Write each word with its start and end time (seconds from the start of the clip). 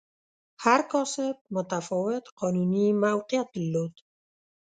هر 0.63 0.79
کاسټ 0.91 1.35
متفاوت 1.55 2.25
قانوني 2.39 2.85
موقعیت 3.03 3.47
درلود. 3.55 3.93